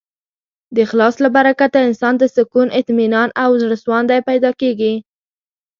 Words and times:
د 0.73 0.75
اخلاص 0.85 1.15
له 1.23 1.29
برکته 1.37 1.77
انسان 1.87 2.13
ته 2.21 2.25
سکون، 2.35 2.67
اطمینان 2.79 3.29
او 3.43 3.49
زړهسواندی 3.61 4.19
پیدا 4.29 4.51
کېږي. 4.61 4.93